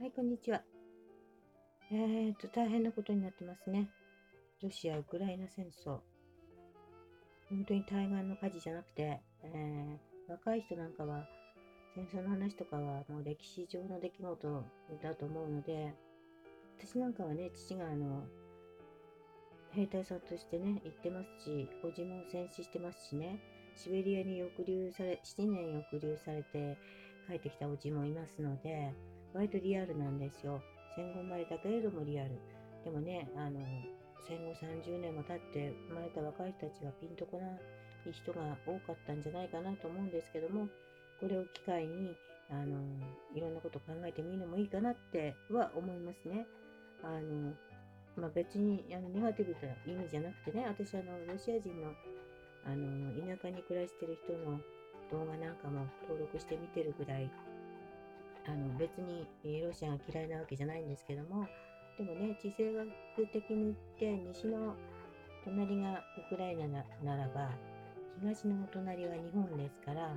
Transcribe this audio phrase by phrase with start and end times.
[0.00, 0.62] はい、こんにちは。
[1.92, 3.90] えーと、大変なことになってますね。
[4.62, 5.98] ロシア・ウクライナ戦争。
[7.50, 11.28] 本当に対岸の火事じゃなくて、えー、若い人なんかは、
[11.94, 14.64] 戦争の話とかはもう歴史上の出来事
[15.02, 15.92] だと思うので、
[16.78, 18.24] 私なんかはね、父があの、
[19.72, 23.38] 兵隊さんとしてね、行ってますし、おじも戦死してますしね、
[23.76, 26.78] シベリアに抑留され、7年抑留されて
[27.28, 28.94] 帰ってきたおじもいますので、
[29.34, 30.60] 割とリアルなんですよ。
[30.96, 32.30] 戦後生まれたけれどもリアル。
[32.84, 33.60] でもね、あの、
[34.26, 40.68] 戦後30年も経って生まれた若い人たちがピンとこない人が多かったんじゃないかなと思うんですけども、
[41.20, 42.16] これを機会に、
[42.50, 42.78] あの、
[43.34, 46.46] いろんなこと考えてみるのもいいかなっては思いますね。
[47.02, 47.52] あの、
[48.16, 51.92] まあ、別にあのネガティブな意味じゃなくてね、私あの、ロシア人の
[52.64, 54.60] あの田舎に暮らしてる人の
[55.10, 57.30] 動画なんかも登録して見てるぐらい
[58.50, 59.26] あの別に
[59.62, 61.46] ロシアが嫌いなわけじゃないんですけども
[61.96, 62.76] でもね地政
[63.16, 64.74] 学的に言って西の
[65.44, 67.50] 隣がウクライナならば
[68.20, 70.12] 東の隣は日本ですから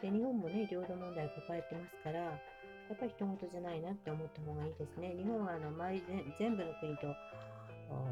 [0.00, 5.14] で日本もね領土問題を抱えてますからやっぱり人事じゃないなって思った方がいいですね。
[5.18, 6.02] 日本はあの周り
[6.38, 7.06] 全部の国と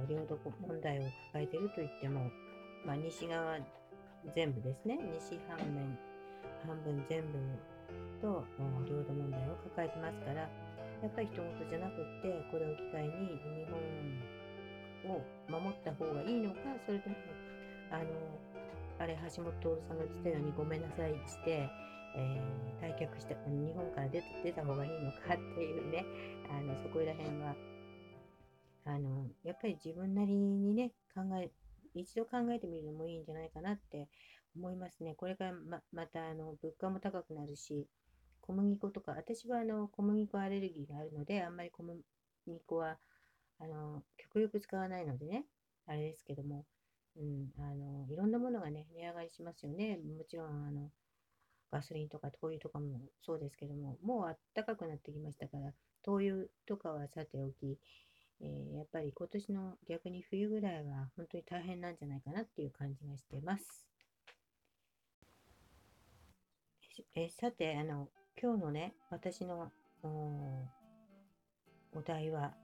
[0.08, 2.28] 領土問題を抱えてると言っても、
[2.84, 3.58] まあ、西側
[4.34, 4.98] 全部ですね。
[5.22, 5.96] 西半面
[6.66, 7.38] 半分全部
[8.24, 8.40] と
[8.88, 10.48] 領土問題を抱えてますからや
[11.04, 13.68] っぱり人事じゃなくってこれを機会に日
[15.04, 15.20] 本を
[15.52, 17.16] 守った方がいいのかそれとも
[17.92, 18.04] あの
[18.98, 21.68] あれ橋本徹さんが言ってたようにごめんなさいして、
[22.16, 26.06] えー、退却して日本から出出た方がいいのかっていうね
[26.48, 27.54] あのそこら辺は
[28.86, 31.50] あのやっぱり自分なりにね考え
[31.94, 34.08] 一度考えてみるのもいいんじゃないかなって
[34.56, 35.14] 思いますね。
[35.16, 37.86] これからままたあの物価も高くなるし、
[38.46, 42.02] 小麦粉とか、私はあの小麦粉アレルギーがあるので、あんまり小麦
[42.66, 42.98] 粉は
[43.58, 45.46] あの極力使わないのでね、
[45.86, 46.66] あれですけども、
[47.16, 49.98] うん、あのいろんなものがね、値上がりしますよね。
[50.18, 50.90] もちろんあの
[51.72, 55.72] ガソリンとか灯油とかもそうですけども、もうあったかくなってきましたから、
[56.02, 57.78] 灯油とかはさておき、
[58.42, 63.86] えー、やっぱり今年の逆に冬ぐらいは本当に大変なんじゃないかなっていう感じがしてます。
[67.16, 68.08] えさてあの、
[68.40, 69.70] 今日のね、私の
[70.02, 70.66] お
[72.02, 72.54] 題は、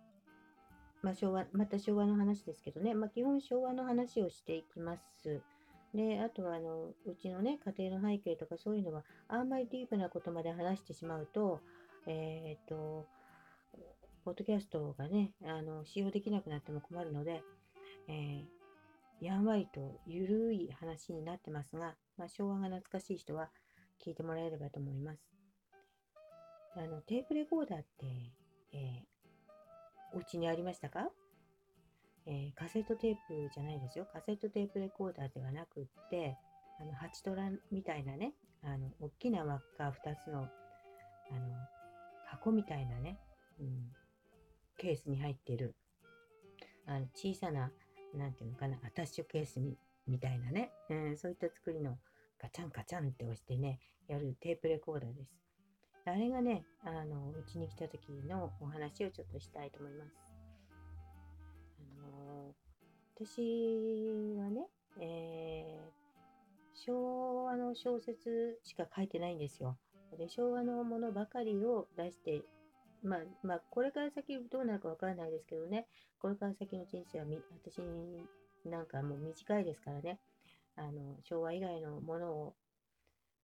[1.03, 5.41] まあ、昭和、また昭和の話ですけどね、まあ、基本昭和の話をしていきます。
[5.94, 11.60] で、あとはあの、うちのね、家庭の背景とかそういうのは、あんまりディープなことまで話してしまうと、
[12.06, 13.06] えっ、と、
[14.25, 17.42] ポッドキャストがね、あの、使用できなくなっても困るので、
[18.09, 23.50] えー、やんわりとゆるい話になってますが、まあ、昭和が懐かしい人は
[24.04, 25.29] 聞いてもらえればと思います。
[26.76, 28.32] あの、テープレコーダーって、
[28.72, 31.10] えー、お家にありましたか？
[32.26, 34.06] えー、カセットテープじゃないですよ。
[34.12, 36.36] カセットテープレコーダーではなくって、
[36.80, 40.48] あの、8トラみたいなね、あの、大きな輪っか2つの、あの、
[42.26, 43.19] 箱みたいなね、
[43.59, 43.92] うん、
[44.76, 45.75] ケースに入っている、
[46.86, 47.72] あの、小さな、
[48.14, 49.76] なんていうのかな、アタッシュケースみ
[50.06, 51.98] みたいなね、うん、そういった作りの
[52.38, 53.78] ガチャンガチャンって押してね、
[54.09, 55.49] やるテープレコーダーです。
[56.06, 60.12] あれがね、あの、うちに来た時のお話をちょっとしたいと思います。
[61.78, 62.54] あの
[63.14, 64.66] 私はね、
[64.98, 66.00] えー、
[66.74, 69.76] 昭和の小説しか書いてないんですよ。
[70.16, 72.42] で昭和のものばかりを出して、
[73.02, 75.86] まあ、まあ、これから先どうなるかわからないですけどね、
[76.18, 77.26] これから先の人生は
[77.62, 77.80] 私
[78.68, 80.18] なんかもう短いですからね、
[80.76, 82.54] あの昭和以外のものを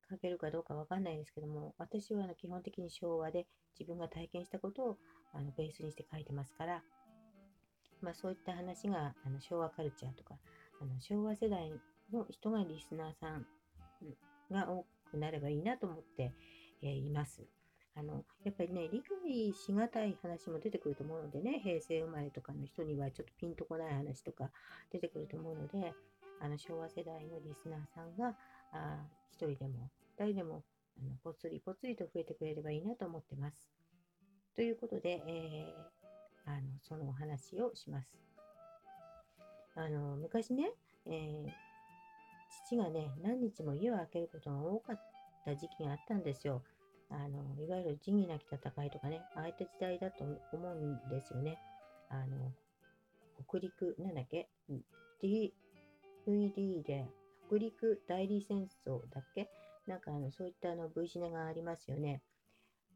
[0.09, 3.47] 書けるかどうかわかんないですけども、私はあの基本的に昭和で
[3.79, 4.97] 自分が体験したことを
[5.33, 6.81] あのベースにして書いてますから、
[8.01, 10.35] まあ、そういった話があの昭和カルチャーとか、
[10.81, 11.71] あの昭和世代
[12.11, 13.45] の人がリスナーさん
[14.51, 16.31] が多くなればいいなと思って、
[16.81, 17.43] えー、います。
[17.97, 24.49] あのやっぱりね、理解しがたい話も出てくると思うのでね、平成生まれとかの人にはちょっとピンとこない話とか
[24.91, 25.93] 出てくると思うので、
[26.41, 28.35] あの昭和世代のリスナーさんが
[28.75, 29.07] あ
[29.41, 29.89] 1人でも
[30.19, 30.63] 2人でも
[30.97, 33.69] あのぽつりぽつりと増えてくれればいいなと思ってます。
[34.55, 38.17] ということで、えー、あのそのお話をします。
[39.75, 40.71] あの昔ね、
[41.05, 41.49] えー、
[42.65, 45.01] 父がね、何日も家を空けることが多かっ
[45.43, 46.63] た時期があったんですよ。
[47.09, 50.23] あのいわゆる仁義なき戦いとかね、ああいった時代だと
[50.53, 51.59] 思うんですよね。
[52.09, 52.53] あの
[53.47, 54.47] 北陸、なんだっけ
[55.21, 57.05] ?DVD で
[57.47, 59.49] 北陸代理戦争だっけ？
[59.87, 62.21] なんかあのそういったあの V シネがありますよね。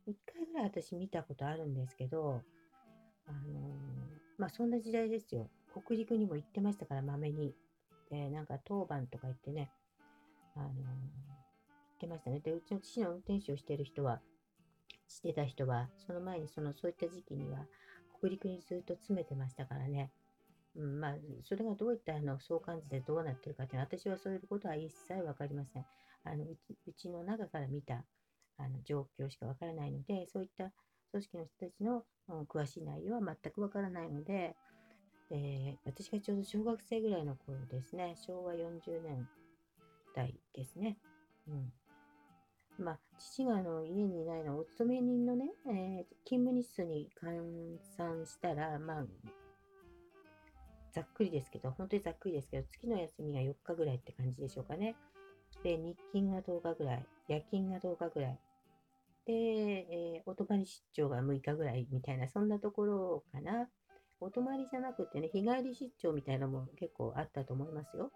[0.07, 2.42] 1回ぐらい私見たことあるんですけど、
[3.28, 3.42] あのー、
[4.38, 5.50] まあそんな時代ですよ。
[5.72, 7.54] 北陸にも行ってましたから、まめに。
[8.10, 9.69] で、なんか当番とか言ってね、
[10.56, 12.40] あのー、行ってましたね。
[12.40, 14.19] で、うちの父の運転手をしてる人は、
[15.07, 17.68] してた人は、その前にその、そういった時期には、
[18.18, 20.12] 北陸にずっと詰めてましたからね。
[20.75, 25.86] うん、まあ、それがどういったあの相関図でどうなってるかというのは、私はそういうことは一切分かりません。
[26.25, 28.04] あのうちうちの中から見た
[28.57, 30.71] あの状況しか分からないので、そういった
[31.12, 34.56] 組織の人たちの、うん、詳しい内容は全く分からないので、
[35.31, 39.27] えー、私がちょうど小学生ぐらいの頃ですね、昭和40年
[40.15, 40.98] 代ですね。
[41.48, 41.74] うん
[42.80, 49.06] まあ、父があの家にいないのは、お勤め人のね、えー、勤務日数に換算したら、まあ、
[51.00, 54.98] ざっくりですけど、本当にざっくりですけど、月の休みが4日ぐらいって感じでしょうかね。
[55.63, 58.40] で、日勤が10日ぐらい、夜勤が10日ぐらい。
[59.25, 63.69] で、えー、お泊まり出張が6日ぐらいみたいな、そんなところかな。
[64.19, 68.12] お泊まりじゃなくてね、日帰り出張みたいなのも結構あったと思いますよ。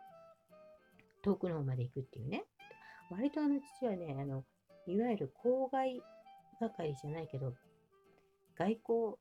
[1.22, 2.44] 遠くの方まで行くっていうね。
[3.10, 4.44] 割とあの父はね、あの、
[4.88, 6.02] いわゆる郊外
[6.60, 7.54] 係じゃないけど、
[8.58, 9.16] 外交、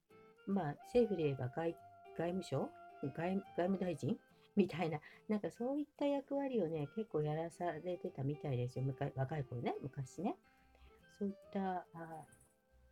[0.48, 1.76] まあ政府で言えば外
[2.18, 2.68] 外務省
[3.10, 4.18] 外務大臣？
[4.54, 8.84] みたいな、なんかそういった役割をね、結構やらされてたみたいですよ。
[9.16, 10.36] 若い頃ね、昔ね。
[11.18, 12.26] そういったあ、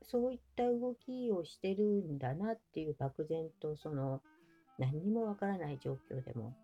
[0.03, 4.23] そういった動きをしてるんだなっていう漠然と、その、
[4.79, 6.55] 何にもわからない状況でも、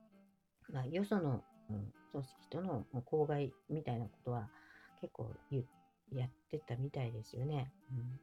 [0.70, 4.48] まあ、よその、うん、組織との公害みたいなことは
[5.00, 5.34] 結構
[6.12, 7.70] やってたみたいですよね。
[7.90, 8.20] うん、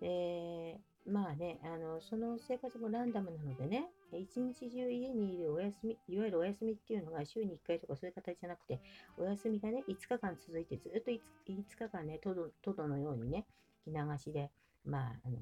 [0.00, 8.80] で、まあね、あの、その生活もランダムなのでね、一日中家にいるお休み、いわゆるお休みっていうのが週に1回とかそういう形じゃなくて、
[9.16, 13.46] お休みがね、5日間続いて、ずっと 5, 5日間ね、トドトドのようにね、
[13.86, 14.50] 着流しで、
[14.84, 15.38] まあ、あの、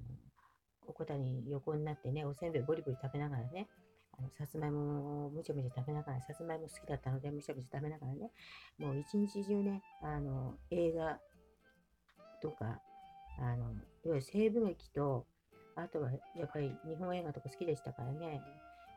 [0.86, 3.68] おこたに横になってね、おせんべいボリボリ食べながらね、
[4.18, 8.30] あのさつまいもをむちゃむちゃ食べながら、さつまいも好きだったので、むちゃむちゃ食べながらね、
[8.78, 11.18] もう一日中ね、あの、映画
[12.42, 12.80] とか、
[13.38, 13.74] あの、いわ
[14.04, 15.26] ゆる西部劇と、
[15.76, 18.42] あとはやっぱり日本映画とか好きでしたからね、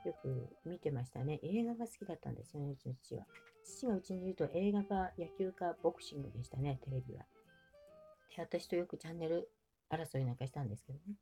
[0.06, 1.40] よく見てましたね。
[1.44, 3.26] 映画が好きだったんですよね、うちの父は。
[3.64, 7.26] 父がうちにいると映画か野球かボクシングでしたね、テレビは。
[8.36, 9.50] で、私とよくチャンネル
[9.90, 11.16] 争いなんかしたんですけどね。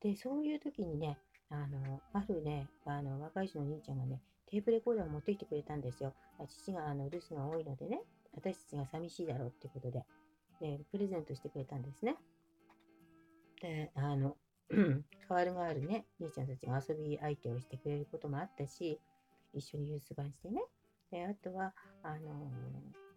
[0.00, 1.18] で、そういう時にね、
[1.50, 6.14] あの、あるね、あの、若い人の兄ちゃんがね、テープレコーダーを持ってきてくれたんですよ。
[6.48, 8.00] 父があの留守が多いのでね、
[8.34, 10.04] 私たちが寂しいだろうってことで、
[10.60, 12.16] で、プレゼントしてくれたんですね。
[13.60, 14.36] で、あの、
[14.70, 19.00] 代わる代わるね、兄ちゃんたちが遊び相手をしてくれることもあったし、
[19.52, 20.62] 一緒に留守番してね。
[21.10, 21.72] で、あとは、
[22.02, 23.10] あのー、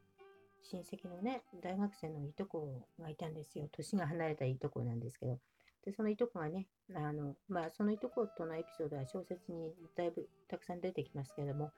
[0.63, 3.67] 親戚のね、大学生のいとこがいたんですよ。
[3.71, 5.39] 年が離れたいとこなんですけど。
[5.85, 11.71] で、そのいとこがね、あの、まあ、そのいとことのエピソードは小説にだいぶたくさん出てきますけれども、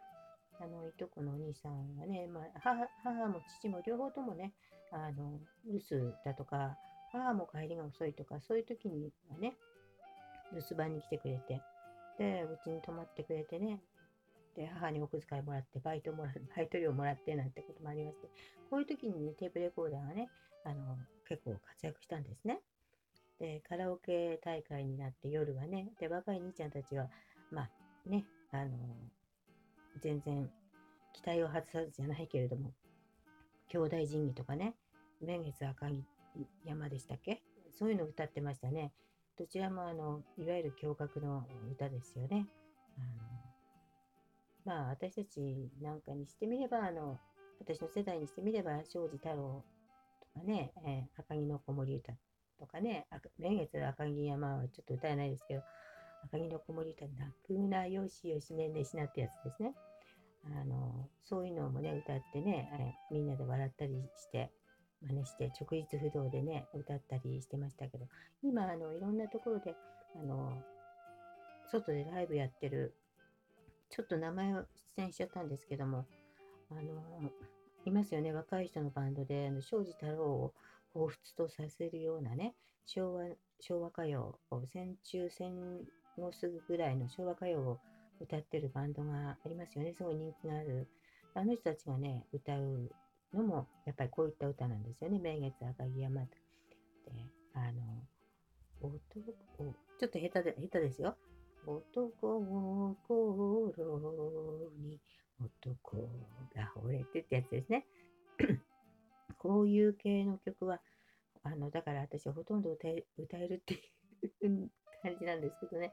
[0.60, 4.54] あの、いとこのお兄さんがね、まあ、母母も父も両方ともね、
[4.92, 6.78] あの、留守だとか、
[7.16, 9.56] 母も帰りが遅いとか、そういう時にはね、
[10.54, 11.62] 留守番に来てくれて、
[12.18, 13.82] で、うちに泊まってくれてね、
[14.56, 18.28] で、母にお小遣いもらって、バイトもらバイト料もらってなんてこともありまして、
[18.70, 20.30] こういう時にね、テープレコーダーがね、
[20.64, 20.98] あの、
[21.28, 22.62] 結構活躍したんですね。
[23.40, 27.10] で、カラオケ大会になって夜はね、で、若い兄ちゃんたちは、
[27.52, 28.72] まあね、あの、
[30.02, 30.50] 全然
[31.14, 32.72] 期待を外さずじゃないけれども、
[33.68, 34.76] 兄弟神器とかね、
[35.22, 36.04] 明月赤木
[36.64, 37.42] 山でしたっけ？
[37.72, 38.94] そういうのを歌ってましたね。
[39.38, 42.48] どちらもあの、いわゆる驚愕の歌ですよね。
[42.98, 43.36] あの
[44.66, 47.20] まあ、私たちなんかにしてみれば、あの、
[47.60, 49.64] 私の世代にしてみれば、庄司太郎
[50.34, 52.14] とかね、えー、赤木の子守歌
[52.58, 53.06] とかね、
[53.38, 55.62] 明月赤木山はちょっと歌えないですけど、
[56.24, 59.76] 赤木の子守歌、泣くなよしよしねんねしなってやつですね。
[60.46, 64.52] あの、そういうのもね、歌ってね、えー、みんなで笑ったりして、
[65.02, 68.06] 真似して直立不動でね歌ったりしてましたけど
[68.44, 69.76] 今あのいろんなところで
[70.16, 70.62] あの
[71.72, 72.96] 外でライブやってる
[73.90, 74.66] ちょっと名前を
[74.98, 76.06] 出演しちゃったんですけども
[76.72, 76.82] あの
[77.86, 80.54] いますよね若い人のバンドであの庄司太郎を
[80.96, 83.26] 彷彿とさせるようなね昭和
[83.60, 84.38] 昭和歌謡
[84.72, 85.54] 戦中戦
[86.18, 87.80] 後すぐぐらいの昭和歌謡を
[88.20, 90.88] 歌ってるバンドがありますよねすごい人気がある。
[91.38, 92.90] あの人たちがね歌う
[93.34, 95.20] のも、やっぱりこういった歌なんですよね。
[95.20, 96.30] 明月赤城山で、
[97.54, 97.82] あの、
[98.82, 99.00] 男、
[100.00, 101.18] ちょっと下手で、下手ですよ。
[101.66, 102.96] 男心
[104.80, 105.00] に
[105.40, 106.10] 男
[106.56, 107.86] が惚れてってやつですね。
[109.40, 110.80] こういう系の曲は、
[111.44, 114.70] あの、だから私はほとんど歌え歌えるっていう
[115.02, 115.92] 感じなんですけどね。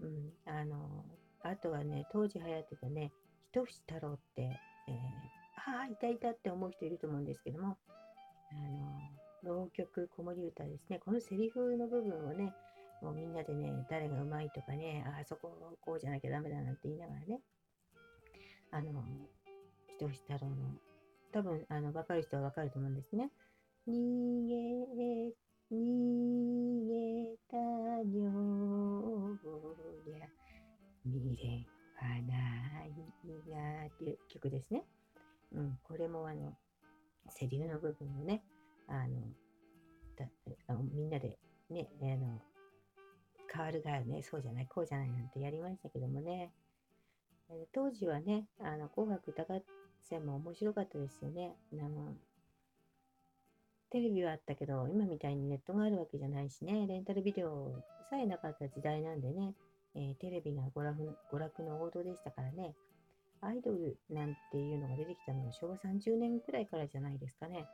[0.00, 1.04] うん、あの、
[1.42, 3.12] あとはね、当時流行ってたね、
[3.52, 4.94] 一節太郎って、えー、
[5.66, 7.76] ああ、いたいたって思う人いると思うんですけども、
[9.42, 11.00] あの、浪曲、子守歌ですね。
[11.04, 12.54] このセリフの部分をね、
[13.02, 17.40] もうみんなでね、誰がうまいとかね、あそここうじゃなきゃダメだなんて言いながらね、
[18.70, 19.02] あの、
[19.98, 20.56] 一節太郎の、
[21.32, 23.30] 多分、あの、分かる人は分かると思うんですね。
[23.88, 24.54] 逃げ、
[25.72, 28.56] 逃げた女
[30.04, 30.28] りゃ、
[31.04, 32.90] 未練はない
[33.50, 34.84] がっていう曲ですね。
[35.52, 36.56] うん、これもあの、
[37.28, 38.42] セリフの部分をね、
[38.88, 39.22] あの、
[40.68, 41.38] あみんなで
[41.70, 42.40] ね、あの、
[43.52, 46.52] 変わるがね、そうじゃない、こうじゃないなんてやりましたけどもね、
[47.72, 49.62] 当時はね、あの紅白歌合
[50.02, 51.54] 戦も面白かったですよね。
[51.72, 52.14] あの
[53.90, 59.54] テレビはあったけど、今みたいにネットがあるわけじゃないしね、レンタルビデオさえなかった時代なんでね、
[59.94, 62.74] えー、テレビが娯楽娯楽の王道でしたからね、
[63.46, 67.66] アイドルなんていうのが出てきたのは昭和30年くらいからじゃないですかね。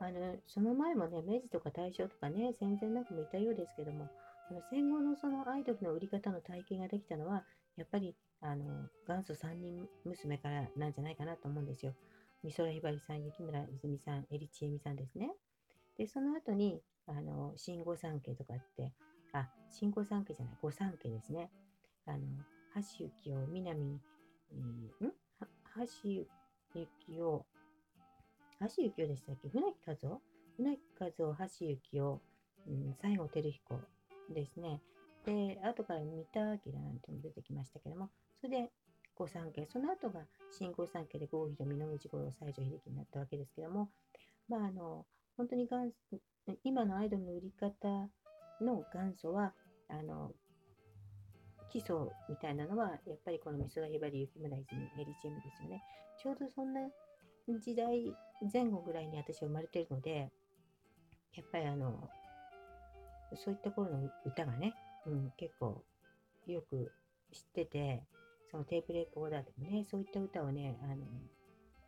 [0.00, 4.08] あのその前もね、明治とか大正とかね、戦前なんかもいたようですけども、
[4.50, 7.44] あの戦後のそのアイドルの売り方の体系ができたのは、
[7.76, 8.64] やっぱりあの
[9.06, 11.94] 元祖三人娘からなんじゃないかなと思うんですよ。
[12.44, 15.30] 美空ひばりさん、雪村泉さん、エリチエミさんですね。
[15.96, 18.92] で、その後に、あの、新御三家とかって、
[19.32, 21.50] あ、新御三家じゃない、御三家ですね。
[22.06, 22.18] あの、
[22.74, 24.00] 橋幸夫、南、
[24.54, 25.12] えー、ん
[25.76, 26.28] 橋幸
[27.20, 27.46] 夫、
[28.60, 29.48] 橋幸夫でしたっけ？
[29.48, 30.20] 船木和夫？
[30.56, 32.20] 船木和夫、橋幸夫、
[32.68, 33.80] うん、西郷輝彦
[34.30, 34.80] ですね。
[35.24, 38.72] で、後から三田明なんても出てきましたけども、それで
[39.16, 43.90] 御三家、その後が新御三家で郷ひろみ、野口五郎、西城秀樹になったわけですけども、
[44.48, 45.06] まあ、あの、
[45.36, 45.92] 本当に元
[46.64, 48.10] 今のアイドルの売り方
[48.60, 49.54] の元祖は、
[49.88, 50.32] あの、
[51.72, 51.96] 基礎
[52.28, 55.82] みたいなのは、やっぱりこの美空ひばり、雪村泉、エリチームですよね。
[56.22, 56.80] ちょうどそんな
[57.60, 58.14] 時代
[58.52, 60.30] 前後ぐらいに私は生まれてるので、
[61.34, 62.10] やっぱりあの、
[63.34, 64.74] そういった頃の歌がね、
[65.06, 65.82] うん、結構
[66.46, 66.92] よく
[67.32, 68.02] 知ってて、
[68.50, 70.96] そのテープレコーダーでもね、そういった歌をね、あの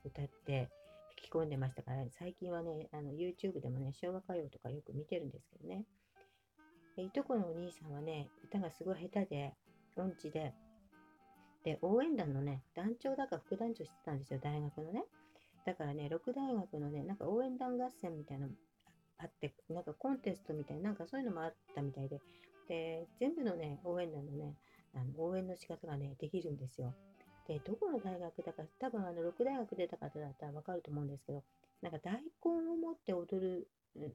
[0.03, 0.71] 歌って
[1.11, 5.85] 吹き込んでましたから、最近はね、あの YouTube でもね、昭和歌謡とかよく見てるんですけどね。
[7.03, 9.55] いとこのお兄さんはね、歌がすごい下手で、
[9.97, 10.55] 音痴で、
[11.65, 15.05] で、応援団のね、団長だか副団長してたんですよ、大学のね。
[15.65, 18.53] だからね、6大学のね、なんか応援団合戦みたいなの
[19.19, 22.21] あって、なんかコンテストみたいな、なんかそういうのもあったみたいで、
[22.69, 24.55] で、全部のね、応援団のね、
[24.95, 26.95] あの応援の仕方がね、できるんですよ。
[27.49, 31.43] で、どこの大学だか、多分あの6大学出た方だったらわかると思うんですけど、
[31.83, 32.21] なんか大根
[32.71, 34.13] を持って踊る、うん、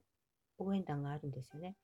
[0.58, 1.76] 応援団があるんですよね。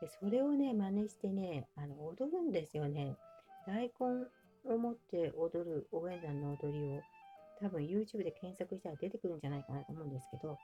[0.00, 3.16] で、それをね、真似してね、あの踊るんですよね。
[3.66, 7.00] 大根を持って踊る応援団の踊りを、
[7.60, 10.58] 多分 YouTube で検索したら出てくるんじゃないかなと思うんですけど、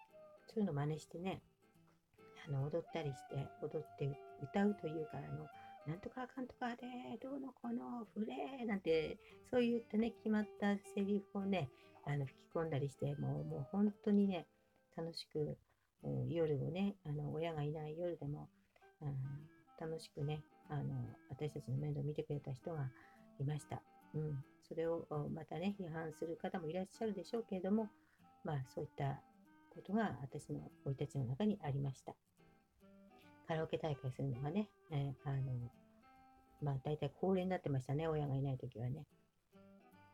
[0.48, 1.42] そういうの真似してね、
[2.48, 5.46] あの踊ったりして、踊って歌うというか、あの
[5.86, 6.82] なんとかかんとかで、
[7.22, 9.18] どうのこの、フレーなんて、
[9.50, 11.68] そういったね、決まったセリフをね、
[12.06, 14.46] あの吹き込んだりして、もうもう本当にね、
[14.96, 15.56] 楽しく、
[16.02, 18.48] うん、夜をね、あの親がいない夜でも、
[19.00, 19.16] うん、
[19.80, 20.82] 楽しくね、あの
[21.28, 22.90] 私たちの面倒を見てくれた人が
[23.38, 23.82] いました。
[24.14, 27.88] うん、それをまたね、批判する方もいらっしゃるでしょうけれども、
[28.44, 29.20] まあそういった
[29.70, 32.14] ことが私の生い立ちの中にありました。
[33.46, 35.70] カラオケ大会するのがね、えー、あの、
[36.62, 39.06] まあ大体恒例になってましたね、親がいない時はね。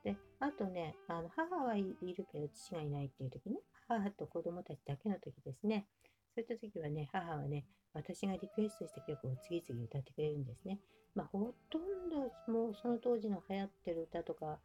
[0.04, 3.56] で、あとね、あの母はいるけど父がいないっていう時ね、
[3.88, 5.86] 母と子供たちだけの時ですね。
[6.34, 7.64] そういった時はね、母はね、
[7.96, 10.78] 私がリクエストした曲を次々歌ってくれるんですね。
[11.14, 14.58] まあ、ほとんどもうその当時の流行ってる歌とか、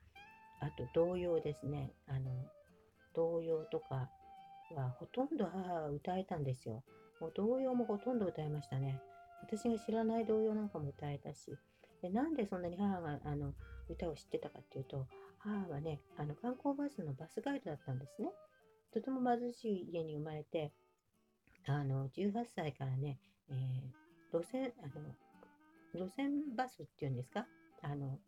[0.60, 1.92] あと童謡ですね。
[2.08, 2.32] あの、
[3.16, 4.10] 童謡とか
[4.76, 6.84] はほとんど母は歌えたんですよ。
[7.22, 9.00] もう童謡もほとんど歌いましたね。
[9.44, 11.58] 私が知らない童謡なんかも歌えたし、
[12.02, 13.54] でなんでそんなに母があの
[13.90, 15.08] 歌を知ってたかっていうと、
[15.40, 18.30] 母はね、あの観光バスのバスガイドだったんですね。
[18.94, 20.74] とても貧しい家に生まれて、
[21.68, 27.46] あの18歳からね、えー、路線あの、路線バスっていうんですか？
[27.84, 28.20] あの、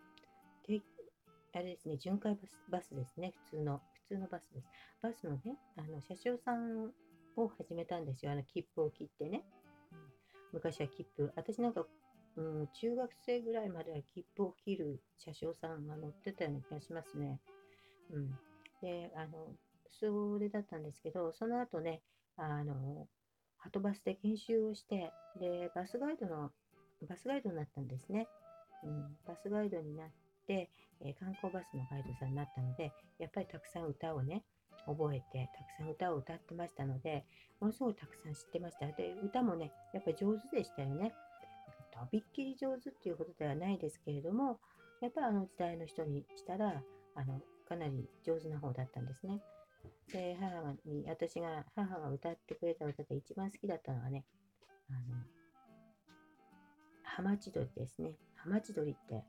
[1.55, 4.67] あれですね、巡回バスバスですね、普通の、普通のバスです。
[5.01, 6.91] バスのね、あの車掌さん
[7.35, 8.31] を始めたんですよ。
[8.31, 9.43] あの切符を切ってね。
[9.91, 9.97] うん、
[10.53, 11.31] 昔は切符。
[11.35, 11.85] 私なんか、
[12.35, 17.39] うん、中学生ぐらいまでは切符を切る車掌さんが乗ってたような気がしますね。
[18.11, 18.39] うん。
[18.81, 19.55] で、あの、
[19.91, 22.01] それだったんですけど、その後ね、
[22.35, 23.07] あの、
[23.63, 26.51] はとバスで研修をして、で、バスガイドの、
[27.07, 28.27] バスガイドになったんですね。
[28.83, 30.09] うん、バスガイドになっ
[30.47, 30.69] て、
[31.01, 34.43] えー、観光バスのガイドさんになったので、やっぱりたくさん歌をね、
[34.85, 37.25] 覚えて、たくさん歌を歌ってましたので、
[37.61, 38.87] ものすごいたくさん知ってました。
[38.87, 41.13] で、歌もね、やっぱり上手でしたよね。
[41.93, 44.59] とびっきり上手っていうことではないですけれども、
[45.01, 46.81] やっぱりあの時代の人にしたら、
[47.15, 49.41] あの、かなり上手な方だったんですね。
[50.13, 54.23] で、母に、私が、母が歌ってくれた歌で一番好きだったのはね、
[54.89, 54.99] あの、
[57.01, 58.11] ハマチ鳥ですね。
[58.35, 59.23] ハマチ鳥って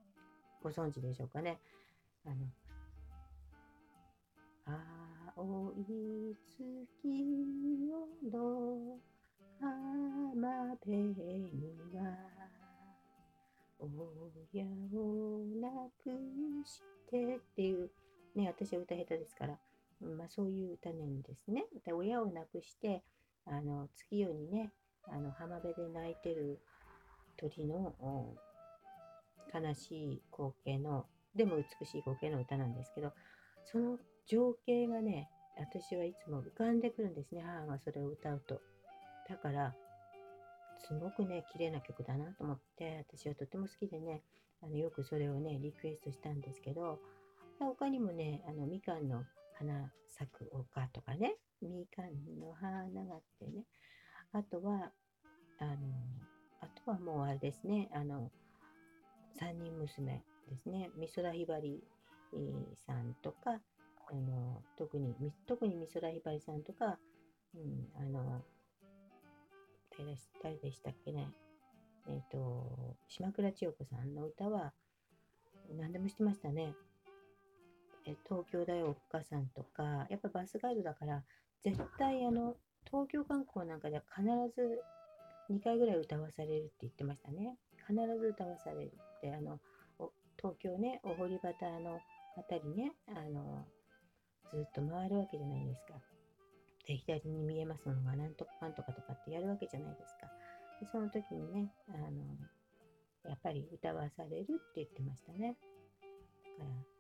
[0.62, 1.58] ご存知でしょうかね。
[2.26, 2.36] あの、
[5.36, 6.68] 青い月
[7.02, 8.98] 夜の
[9.60, 11.14] 浜辺に
[11.94, 12.00] は
[13.80, 16.10] 親を亡く
[16.64, 17.90] してっていう
[18.34, 19.58] ね私は歌下手ですから、
[20.06, 21.64] まあ、そういう歌なんですね。
[21.84, 23.02] で親を亡くして
[23.46, 24.72] あの月夜にね
[25.08, 26.60] あの浜辺で泣いてる
[27.36, 27.94] 鳥の
[29.52, 33.12] 悲しい光景のでも美しい光景の歌なんですけど
[33.64, 38.60] その情景がね、私はいつも浮かんでくるんですね、母がそれを歌うと。
[39.28, 39.74] だから、
[40.86, 44.22] すごくね、綺麗な曲だなと思って、私はとても好きでね、
[44.62, 46.98] あのよくそれをね、リクエストしたんですけど、
[47.58, 49.24] 他にもね、あのみかんの
[49.58, 53.64] 花咲く丘とかね、みかんの花があってね、
[54.32, 54.90] あとは、
[55.58, 55.74] あの、
[56.60, 58.30] あとはもうあれですね、あの、
[59.38, 61.82] 三人娘ですね、美空ひばり
[62.86, 63.60] さんとか、
[64.10, 65.14] あの特に
[65.46, 66.98] 特に美空ひばりさんとか、
[67.54, 68.42] うん、あの
[70.42, 71.28] 誰でしたっけね。
[72.06, 74.72] えっ、ー、と島倉千代子さんの歌は
[75.78, 76.74] 何でも知ってましたね。
[78.28, 81.22] 東京だよお母さんとかやっぱバスガイドだから
[81.62, 82.54] 絶対あの
[82.86, 84.80] 東京観光なんかでは必ず
[85.50, 89.58] 2回ぐらい歌わされるって言ってましたね必ず歌わされるってあの
[90.36, 91.98] 東京ねお堀端の
[92.36, 93.64] あたりねあの
[94.54, 95.94] ずっと回るわけじゃないですか。
[96.86, 100.30] で、左に見えますのがなんとかかんとかとかってやるわけじゃないですか。
[100.80, 105.56] でその時にね、あの、やっぱり歌わされるって言ってましたね。
[106.58, 106.93] だから、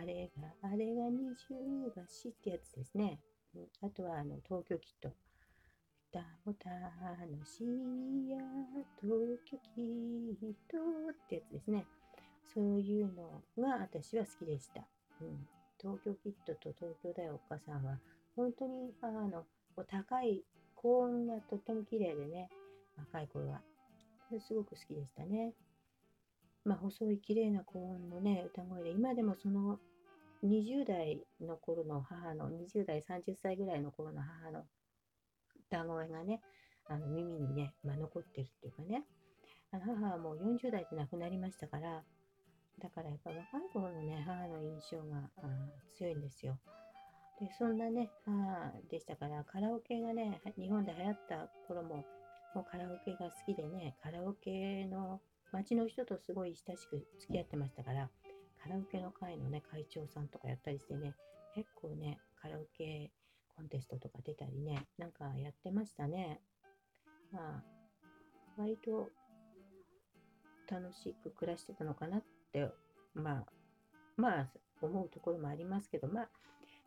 [0.00, 3.20] あれが、あれが二重橋ってやつですね。
[3.82, 5.12] あとは、あの、東京キット。
[6.10, 8.38] 歌も楽しいや、
[9.00, 10.78] 東京キット
[11.12, 11.84] ってやつですね。
[12.54, 14.80] そういうのが私は好きでした。
[15.20, 15.46] うん
[15.80, 17.98] 東京キッドと東京だよお母さんは、
[18.36, 19.44] 本当にあの
[19.86, 22.50] 高い高音がとっても綺麗でね、
[22.96, 23.60] 若い頃は。
[24.46, 25.54] すごく好きでしたね。
[26.64, 29.78] まあ、細い綺麗な高音のね、歌声で、今でもその
[30.44, 34.64] 20代の頃の母の、20代30歳ぐらいの頃の母の
[35.68, 36.40] 歌声がね、
[36.88, 39.04] あの耳にね、まあ、残ってるっていうかね、
[39.72, 42.02] あの母はもう40代で亡くなりましたから、
[42.80, 45.30] だからやっぱ若い頃のね、母の印象が
[45.96, 46.58] 強いんですよ。
[47.38, 52.04] で、そんなね、母でしたから、カラオケがね、日本で流行った頃も、
[52.54, 55.20] もうカラオケが好きでね、カラオケの
[55.52, 58.10] 街の人とすごい親しく付き合ってましたから、
[58.62, 61.14] カラオケの会のね、会長さんとかやったりしてね、
[61.54, 63.10] 結構ね、カラオケ
[63.56, 66.40] コンテストとか出たりね、なんかやってましたね。
[67.32, 67.62] まあ、
[68.56, 69.10] 割と
[70.70, 72.68] 楽しく暮らしてたのかなって、
[73.14, 73.44] まあ、
[74.16, 74.48] まあ、
[74.82, 76.28] 思うところもありますけど、まあ、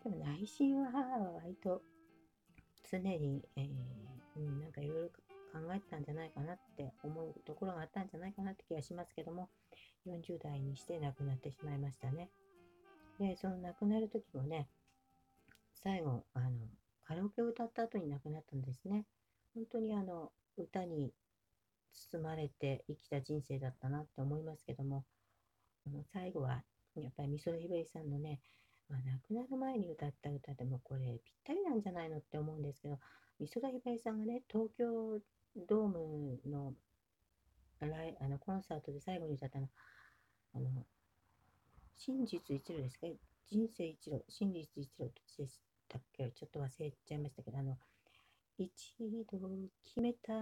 [0.04, 1.82] でも内心は母は割と
[2.90, 5.10] 常に、えー、なんかいろいろ
[5.54, 9.50] 考えてたんじゃないかなって思うところがあったんじゃないかなって気がしますけども、
[10.08, 12.30] 40代にして亡くなってしまいましたね。
[13.20, 14.68] で、その亡くなる時もね、
[15.74, 16.52] 最後、あの、
[17.06, 19.06] カラオケを歌った後に亡くなったんですね。
[19.54, 21.12] 本当にあの、歌に
[21.92, 25.06] 包まれて生きた人生だったなって思いますけども、
[25.92, 26.63] の最後は
[26.96, 28.39] やっぱり美空ひばりさんのね、
[28.89, 33.00] まあ、亡くなる前に歌った歌でもこれぴったりなんじゃないのって思うんですけど
[33.39, 35.20] 美空ひばりさんがね東京
[35.68, 36.74] ドームの
[37.86, 39.67] ライあのコンサートで最後に歌ったの
[40.56, 40.86] あの
[41.96, 43.08] 真実一路ですか？
[43.50, 46.32] 人生一路真実一路でしたっけ？
[46.32, 47.78] ちょっと忘れちゃいましたけどあの
[48.58, 49.26] 一度
[49.84, 50.39] 決めたら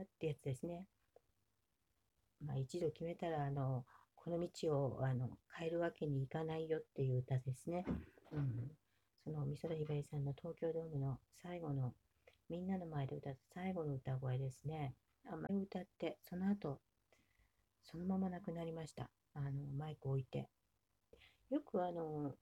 [0.00, 0.86] ってやつですね。
[2.44, 3.84] まあ、一度決めたらあの
[4.16, 7.86] この道をあの変えるわけにいかないよっていう歌ですね。
[8.32, 8.70] うん、
[9.22, 11.94] その美空ひばりさんの東京ドームの最後の
[12.50, 14.94] みんなの前で歌った最後の歌声ですね。
[15.30, 16.80] あまり歌ってその後
[17.82, 19.10] そのまま亡くなりました。
[19.34, 20.48] あのマイク置いて。
[21.50, 22.32] よくあの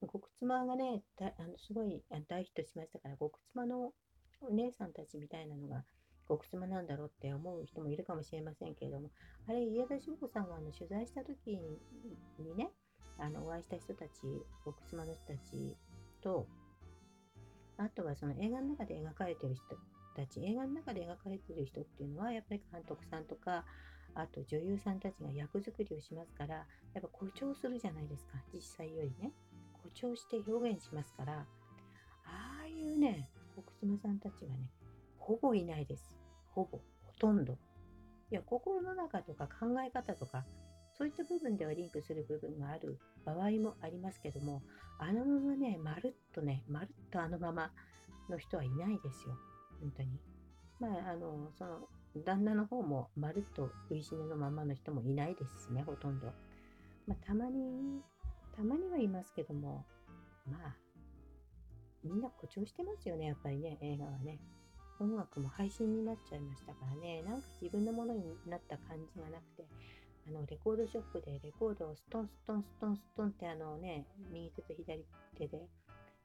[0.00, 3.92] 極妻がねあのすごい大ヒットしましたから極妻の
[4.40, 5.84] お姉さんたちみたいなのが
[6.28, 9.10] 極妻なんだろうって思う人もいるかもしれませんけれども、
[9.46, 11.58] あれ、家田翔子さんがあの取材した時
[12.38, 12.70] にね、
[13.18, 14.10] あのお会いした人たち、
[14.64, 15.76] 極妻の人たち
[16.22, 16.46] と、
[17.76, 19.76] あとはその映画の中で描かれてる人
[20.14, 23.64] たち、映画の中で描かれてる人っていうのは、やっぱり監督さんとか、
[24.14, 26.64] あと女優さんたちが役作りをしますから、や
[26.98, 29.32] っぱ誇張するじゃないですか、実際よりね。
[29.72, 31.46] 誇張して表現しますから、
[32.24, 33.28] ああいうね、
[33.80, 34.70] 国妻さんたちはね、
[35.18, 36.16] ほぼいないです。
[36.52, 37.58] ほぼ、ほとんど。
[38.30, 40.44] いや、心の中とか考え方とか、
[40.96, 44.62] そういった部分ではリンクする部分がある場合もありますけども、
[44.98, 47.72] あのままね、まるっとね、まるっとあのまま
[48.30, 49.36] の人はいないですよ。
[49.80, 50.20] 本当に。
[50.80, 51.88] まあ、あの、その、
[52.24, 56.32] 旦那の方もまるっと食いしねのままの人もいないですしね、ほとんど。
[57.06, 58.00] まあ、たまに、
[58.56, 59.84] たまにはいますけども、
[60.46, 60.76] まあ、
[62.04, 64.38] みんな誇張してますよね、やっぱりね、映画はね。
[65.00, 69.66] 音楽も配信になっちゃいましたからね、なんか自分のものになった感じがなくて、
[70.28, 75.04] あの、レコードショップでレコードをストンストンストンストンってあのね、右手と左
[75.36, 75.66] 手で、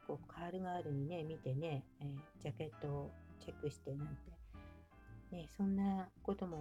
[0.08, 6.58] こう、カールガールにね、見てね、えー、ジャケットをチェックしてなんて、ね、そんなことも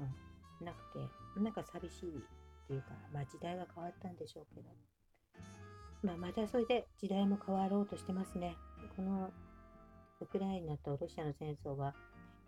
[0.61, 4.69] なくて、なんか寂しいっていうか、まあ時代が変わったんでしょうけど、
[6.03, 8.57] まあまたそれで時代も変わろうとしてますね。
[8.97, 9.31] この
[10.21, 11.95] ウクライナとロシアの戦争は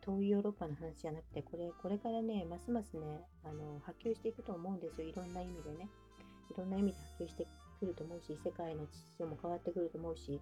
[0.00, 5.06] 遠いヨーロッパの話じゃなくて、これ、これからね、ますますね、あの、波及していくと思うんですよ。
[5.06, 5.88] いろんな意味でね。
[6.50, 7.46] いろんな意味で波及して
[7.78, 10.40] くると思うし、世界の秩序も変わってくると思うし、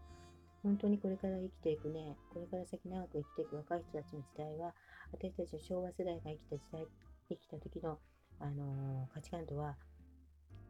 [0.63, 4.75] 本当にこれから生きていくね、これから先長く生きていく若い人たちの時代は、
[5.13, 6.87] 私たちの昭和世代が生きた時代、
[7.29, 7.99] 生きた時の、
[8.41, 9.77] あのー、価値観とは、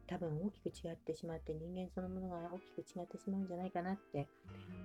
[0.07, 4.27] 多分大きく違ってしまって、人間そのものが大きく違ってしまうんじゃないかなって、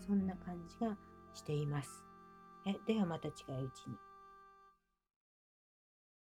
[0.07, 0.97] そんな感じが
[1.35, 1.91] しています。
[2.67, 4.14] えではまた近いうちに。